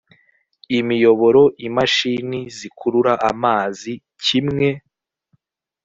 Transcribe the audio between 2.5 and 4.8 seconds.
zikurura amazi kimwe